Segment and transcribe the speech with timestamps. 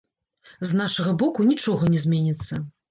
[0.69, 2.53] З нашага боку нічога не зменіцца.